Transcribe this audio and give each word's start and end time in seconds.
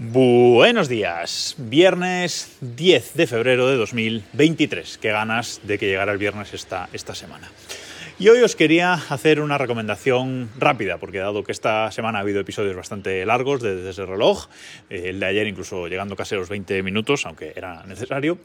Buenos 0.00 0.88
días, 0.88 1.56
viernes 1.58 2.56
10 2.60 3.14
de 3.14 3.26
febrero 3.26 3.66
de 3.66 3.74
2023. 3.74 4.96
Qué 4.96 5.10
ganas 5.10 5.60
de 5.64 5.76
que 5.76 5.86
llegara 5.88 6.12
el 6.12 6.18
viernes 6.18 6.54
esta, 6.54 6.88
esta 6.92 7.16
semana. 7.16 7.50
Y 8.16 8.28
hoy 8.28 8.38
os 8.42 8.54
quería 8.54 8.92
hacer 8.92 9.40
una 9.40 9.58
recomendación 9.58 10.50
rápida, 10.56 10.98
porque 10.98 11.18
dado 11.18 11.42
que 11.42 11.50
esta 11.50 11.90
semana 11.90 12.18
ha 12.18 12.20
habido 12.20 12.38
episodios 12.38 12.76
bastante 12.76 13.26
largos 13.26 13.60
desde, 13.60 14.00
el 14.00 14.08
reloj, 14.08 14.46
eh, 14.88 15.06
el 15.06 15.18
de 15.18 15.26
ayer 15.26 15.48
incluso 15.48 15.88
llegando 15.88 16.14
casi 16.14 16.36
a 16.36 16.38
los 16.38 16.48
20 16.48 16.80
minutos, 16.84 17.26
aunque 17.26 17.52
era 17.56 17.82
necesario, 17.82 18.38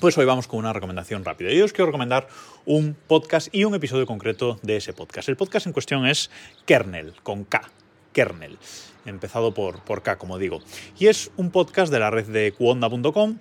pues 0.00 0.18
hoy 0.18 0.26
vamos 0.26 0.46
con 0.46 0.58
una 0.58 0.74
recomendación 0.74 1.24
rápida. 1.24 1.50
Y 1.50 1.62
os 1.62 1.72
quiero 1.72 1.86
recomendar 1.86 2.28
un 2.66 2.94
podcast 3.06 3.48
y 3.52 3.64
un 3.64 3.74
episodio 3.74 4.04
concreto 4.04 4.58
de 4.60 4.76
ese 4.76 4.92
podcast. 4.92 5.30
El 5.30 5.36
podcast 5.36 5.66
en 5.66 5.72
cuestión 5.72 6.04
es 6.06 6.30
Kernel, 6.66 7.14
con 7.22 7.44
K, 7.44 7.70
Kernel, 8.14 8.56
empezado 9.04 9.52
por, 9.52 9.80
por 9.80 10.02
K, 10.02 10.16
como 10.16 10.38
digo. 10.38 10.60
Y 10.98 11.08
es 11.08 11.30
un 11.36 11.50
podcast 11.50 11.92
de 11.92 11.98
la 11.98 12.10
red 12.10 12.26
de 12.26 12.52
cuonda.com 12.52 13.36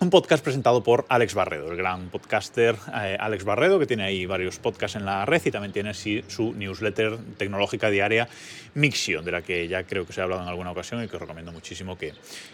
un 0.00 0.10
podcast 0.10 0.44
presentado 0.44 0.84
por 0.84 1.06
Alex 1.08 1.34
Barredo, 1.34 1.72
el 1.72 1.76
gran 1.76 2.08
podcaster 2.08 2.76
eh, 2.94 3.16
Alex 3.18 3.44
Barredo, 3.44 3.80
que 3.80 3.86
tiene 3.86 4.04
ahí 4.04 4.26
varios 4.26 4.60
podcasts 4.60 4.96
en 4.96 5.04
la 5.04 5.26
red 5.26 5.42
y 5.44 5.50
también 5.50 5.72
tiene 5.72 5.92
sí, 5.92 6.22
su 6.28 6.54
newsletter 6.54 7.18
tecnológica 7.36 7.90
diaria 7.90 8.28
Mixion, 8.74 9.24
de 9.24 9.32
la 9.32 9.42
que 9.42 9.66
ya 9.66 9.82
creo 9.82 10.06
que 10.06 10.12
se 10.12 10.20
ha 10.20 10.24
hablado 10.24 10.42
en 10.42 10.48
alguna 10.48 10.70
ocasión 10.70 11.02
y 11.02 11.08
que 11.08 11.16
os 11.16 11.22
recomiendo 11.22 11.50
muchísimo 11.50 11.98
que, 11.98 12.12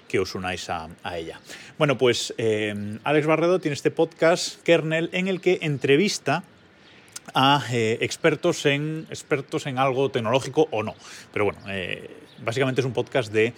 que 0.09 0.19
os 0.19 0.35
unáis 0.35 0.71
a, 0.71 0.89
a, 1.03 1.19
ella. 1.19 1.39
Bueno, 1.77 1.99
pues 1.99 2.33
eh, 2.39 2.99
Alex 3.05 3.27
Barredo 3.27 3.59
tiene 3.59 3.75
este 3.75 3.91
podcast 3.91 4.63
Kernel 4.63 5.11
en 5.13 5.29
el 5.29 5.43
que 5.43 5.59
entrevista 5.61 6.45
a 7.33 7.65
eh, 7.73 7.99
expertos, 8.01 8.67
en, 8.67 9.07
expertos 9.11 9.67
en 9.67 9.79
algo 9.79 10.11
tecnológico 10.11 10.69
o 10.71 10.83
no. 10.83 10.95
Pero 11.33 11.47
bueno, 11.47 11.61
eh, 11.69 12.11
básicamente 12.45 12.81
es 12.81 12.87
un 12.87 12.93
podcast 12.93 13.33
de 13.33 13.55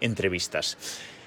entrevistas. 0.00 0.76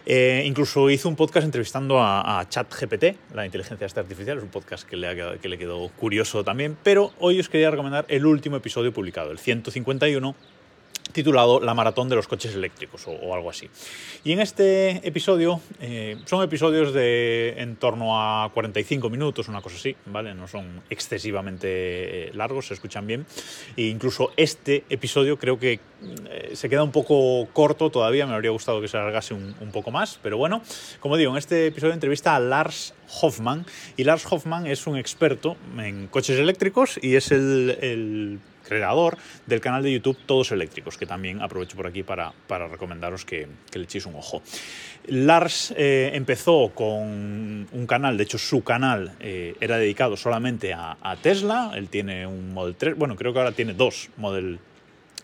Eh, 0.06 0.44
incluso 0.46 0.90
hizo 0.90 1.09
un 1.09 1.16
podcast 1.16 1.46
entrevistando 1.46 2.00
a, 2.02 2.44
ChatGPT, 2.50 3.34
la 3.36 3.46
inteligencia 3.46 3.88
artificial, 3.96 4.38
es 4.38 4.44
un 4.44 4.50
podcast 4.50 4.88
que 4.88 4.98
le, 4.98 5.40
que 5.40 5.48
le 5.48 5.58
quedó 5.58 5.90
curioso 5.90 6.44
también, 6.44 6.76
pero 6.82 7.12
hoy 7.20 7.40
os 7.40 7.50
quería 7.50 7.70
recomendar 7.70 8.06
el 8.08 8.26
último 8.26 8.56
episodio 8.58 8.92
publicado, 8.92 9.32
el 9.32 9.38
151, 9.38 10.36
titulado 11.12 11.59
La 11.59 11.73
maratón 11.73 12.09
de 12.09 12.16
los 12.16 12.28
coches 12.28 12.56
eléctricos 12.56 13.06
o, 13.08 13.34
algo 13.34 13.50
así. 13.50 13.70
Y 14.23 14.31
en 14.31 14.40
este 14.40 15.08
episodio, 15.08 15.62
eh, 15.80 16.18
son 16.26 16.44
episodios 16.44 16.94
de 16.94 17.56
en 17.58 17.76
torno 17.76 18.20
a 18.20 18.50
45 18.53 19.09
minutos, 19.09 19.48
una 19.48 19.62
cosa 19.62 19.76
así, 19.76 19.95
¿vale? 20.06 20.34
No 20.34 20.48
son 20.48 20.81
excesivamente 20.90 21.68
eh, 22.28 22.31
largos, 22.34 22.68
se 22.68 22.73
escuchan 22.73 23.08
bien. 23.08 23.26
E 23.78 23.84
incluso 23.84 24.31
este 24.38 24.84
episodio 24.90 25.38
creo 25.38 25.59
que 25.59 25.80
eh, 26.30 26.52
se 26.53 26.70
queda 26.70 26.84
un 26.84 26.92
poco 26.92 27.48
corto 27.53 27.90
todavía, 27.90 28.25
me 28.25 28.34
habría 28.34 28.52
gustado 28.52 28.81
que 28.81 28.88
se 28.88 28.98
alargase 28.98 29.34
un, 29.34 29.56
un 29.59 29.72
poco 29.72 29.92
más, 29.92 30.20
pero 30.22 30.38
bueno, 30.38 30.62
como 31.00 31.18
digo, 31.18 31.31
en 31.31 31.38
este 31.38 31.68
episodio 31.68 31.94
entrevista 31.94 32.36
a 32.36 32.40
Lars 32.40 32.94
Hoffman 33.22 33.66
y 33.98 34.04
Lars 34.04 34.26
Hoffman 34.30 34.67
es 34.67 34.88
un 34.88 34.98
experto 34.98 35.58
en 35.78 36.08
coches 36.08 36.40
eléctricos 36.40 37.00
y 37.02 37.16
es 37.16 37.31
el, 37.31 38.40
creador 38.68 39.18
del 39.48 39.59
canal 39.59 39.84
de 39.84 39.92
YouTube 39.92 40.18
Todos 40.26 40.52
Eléctricos, 40.52 40.98
que 40.98 41.06
también 41.06 41.42
aprovecho 41.42 41.76
por 41.76 41.88
aquí 41.88 42.03
para, 42.03 42.31
para 42.48 42.68
recomendaros 42.68 43.26
que, 43.26 43.48
le 43.73 43.84
echéis 43.84 44.06
un 44.06 44.16
ojo. 44.16 44.42
Lars 45.08 45.73
eh, 45.76 46.12
empezó 46.14 46.72
con 46.73 47.68
un 47.70 47.86
canal, 47.88 48.18
de 48.18 48.23
hecho 48.23 48.38
su 48.38 48.64
canal 48.64 49.14
eh, 49.20 49.56
era 49.59 49.78
dedicado 49.78 50.16
solamente 50.16 50.73
a, 50.73 50.96
Tesla, 51.22 51.72
él 51.75 51.90
tiene 51.90 52.25
un 52.25 52.53
Model 52.53 52.75
3, 52.75 52.98
bueno, 52.98 53.16
creo 53.16 53.34
que 53.34 53.40
ahora 53.40 53.52
tiene 53.52 53.73
dos 53.73 54.09
Model 54.16 54.59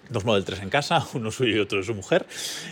dos 0.10 0.26
Model 0.26 0.44
3 0.44 0.64
en 0.64 0.70
casa, 0.70 1.06
uno 1.14 1.32
suyo 1.32 1.56
y 1.56 1.60
otro 1.60 1.78
de 1.78 1.86
su 1.86 1.94
mujer, 1.94 2.26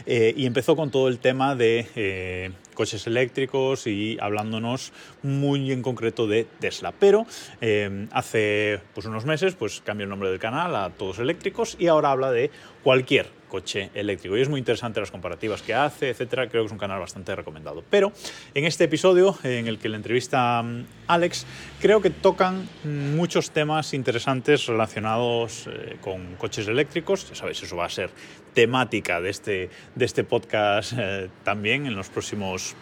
eh, 0.06 0.34
y 0.36 0.46
empezó 0.46 0.76
con 0.76 0.92
todo 0.92 1.08
el 1.08 1.20
tema 1.20 1.56
de 1.56 2.52
coches 2.76 3.08
eléctricos 3.08 3.88
y 3.88 4.18
hablándonos 4.22 4.94
muy 5.24 5.72
en 5.72 5.82
concreto 5.82 6.28
de 6.28 6.46
Tesla. 6.60 6.92
Pero 6.92 7.26
eh, 7.62 8.08
hace 8.12 8.80
pues, 8.94 9.08
unos 9.08 9.26
meses 9.26 9.56
pues, 9.56 9.82
cambió 9.84 10.04
el 10.04 10.10
nombre 10.12 10.30
del 10.30 10.40
canal 10.40 10.76
a 10.76 10.92
Todos 10.92 11.18
Eléctricos 11.18 11.76
y 11.80 11.88
ahora 11.88 12.12
habla 12.12 12.32
de 12.32 12.52
cualquier 12.84 13.28
coche 13.48 13.90
eléctrico. 13.94 14.38
Y 14.38 14.42
es 14.42 14.50
muy 14.50 14.60
interesante 14.60 15.00
las 15.00 15.12
comparativas 15.12 15.62
que 15.62 15.74
hace, 15.74 16.10
etcétera. 16.10 16.50
Creo 16.50 16.64
que 16.64 16.68
es 16.68 16.72
un 16.72 16.78
canal 16.78 17.00
bastante 17.00 17.36
recomendado. 17.36 17.84
Pero 17.90 18.12
en 18.54 18.66
este 18.66 18.86
episodio, 18.86 19.38
en 19.44 19.68
el 19.68 19.80
que 19.80 19.90
le 19.90 19.98
entrevista 19.98 20.60
a 20.60 20.66
Alex, 21.08 21.46
creo 21.80 22.02
que 22.02 22.10
tocan 22.10 22.68
muchos 22.84 23.52
temas 23.52 23.94
interesantes 23.94 24.66
relacionados 24.68 25.68
eh, 25.68 25.98
con 26.02 26.36
coches 26.36 26.68
eléctricos. 26.68 27.30
Ya 27.30 27.36
sabéis, 27.36 27.64
eso 27.64 27.76
va 27.76 27.86
a 27.86 27.90
ser 27.90 28.10
temática 28.54 29.22
de 29.22 29.30
este, 29.30 29.70
de 29.96 30.06
este 30.06 30.24
podcast 30.24 30.94
eh, 30.98 31.30
también 31.44 31.86
en 31.86 31.96
los 31.96 32.10
próximos 32.10 32.76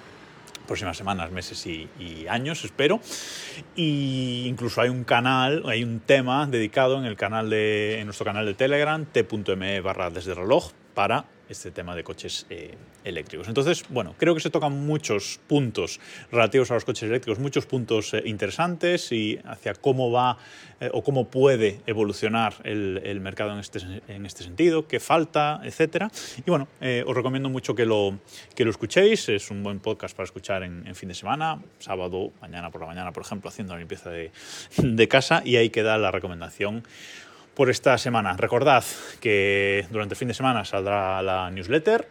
próximas 0.68 0.98
semanas, 0.98 1.32
meses 1.32 1.66
y, 1.66 1.90
y, 2.00 2.28
años, 2.28 2.64
espero. 2.64 3.00
Y 3.76 4.46
incluso 4.48 4.82
hay 4.82 4.90
un 4.90 5.04
canal, 5.04 5.64
hay 5.68 5.84
un 5.84 6.00
tema 6.00 6.46
dedicado 6.48 6.98
en 6.98 7.06
el 7.06 7.16
canal 7.16 7.50
de, 7.50 8.00
en 8.00 8.06
nuestro 8.06 8.26
canal 8.26 8.46
de 8.46 8.54
Telegram, 8.54 9.06
t.me 9.06 9.82
barra 9.82 10.10
desde 10.10 10.34
reloj, 10.34 10.72
para 10.94 11.26
este 11.50 11.72
tema 11.72 11.96
de 11.96 12.04
coches 12.04 12.46
eh, 12.50 12.76
eléctricos. 13.04 13.48
Entonces, 13.48 13.84
bueno, 13.90 14.16
creo 14.18 14.34
que 14.34 14.42
se 14.42 14.50
tocan 14.50 14.86
muchos 14.86 15.40
puntos 15.48 16.00
relativos 16.32 16.72
a 16.72 16.76
los 16.76 16.86
coches 16.86 17.04
eléctricos, 17.04 17.40
muchos 17.40 17.66
puntos 17.66 18.14
eh, 18.14 18.24
interesantes 18.26 19.12
y 19.12 19.40
hacia 19.46 19.74
cómo 19.74 20.12
va 20.12 20.38
eh, 20.80 20.90
o 20.94 21.04
cómo 21.04 21.30
puede 21.30 21.82
evolucionar 21.86 22.56
el, 22.64 23.02
el 23.04 23.20
mercado 23.20 23.54
en 23.54 23.60
este, 23.60 23.80
en 24.08 24.26
este, 24.26 24.44
sentido, 24.44 24.88
qué 24.88 25.00
falta, 25.00 25.62
etcétera. 25.64 26.12
Y 26.46 26.50
bueno, 26.50 26.68
eh, 26.82 27.04
os 27.06 27.16
recomiendo 27.16 27.50
mucho 27.50 27.76
que 27.76 27.86
lo, 27.86 28.20
que 28.56 28.66
lo 28.66 28.72
escuchéis. 28.72 29.30
Es 29.30 29.52
un 29.52 29.64
buen 29.64 29.80
podcast 29.80 30.16
para 30.16 30.26
escuchar 30.26 30.64
en, 30.64 30.86
en, 30.88 30.96
fin 30.96 31.10
de 31.10 31.16
semana, 31.16 31.62
sábado, 31.80 32.32
mañana 32.42 32.70
por 32.70 32.82
la 32.82 32.88
mañana, 32.88 33.12
por 33.12 33.24
ejemplo, 33.24 33.50
haciendo 33.50 33.74
la 33.74 33.80
limpieza 33.80 34.10
de, 34.10 34.32
de 34.78 35.08
casa. 35.08 35.42
Y 35.46 35.56
ahí 35.58 35.70
queda 35.70 35.98
la 35.98 36.12
recomendación 36.12 36.84
por 37.56 37.70
esta 37.70 37.98
semana. 37.98 38.36
Recordad 38.38 38.84
que 39.20 39.86
durante 39.92 40.14
el 40.14 40.18
fin 40.18 40.28
de 40.28 40.34
semana 40.34 40.66
saldrá 40.66 41.22
la 41.22 41.50
newsletter. 41.52 42.08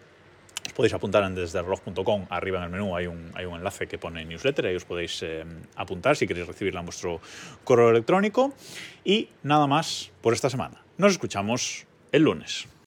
Os 0.67 0.73
podéis 0.73 0.95
apuntar 0.95 1.25
en 1.25 1.35
desdereloj.com. 1.35 2.27
Arriba 2.31 2.59
en 2.59 2.65
el 2.65 2.71
menú 2.71 2.97
hay 2.97 3.07
un, 3.07 3.33
hay 3.35 3.45
un 3.45 3.57
enlace 3.57 3.89
que 3.89 3.99
pone 3.99 4.25
newsletter. 4.25 4.67
Ahí 4.67 4.77
os 4.77 4.85
podéis 4.85 5.23
eh, 5.23 5.45
apuntar 5.77 6.17
si 6.17 6.27
queréis 6.27 6.47
recibirla 6.47 6.81
en 6.81 6.87
vuestro 6.87 7.21
correo 7.65 7.91
electrónico. 7.91 8.55
Y 9.05 9.29
nada 9.43 9.67
más 9.67 10.13
por 10.21 10.33
esta 10.33 10.49
semana. 10.49 10.83
Nos 10.97 11.13
escuchamos 11.13 11.87
el 12.13 12.23
lunes. 12.23 12.73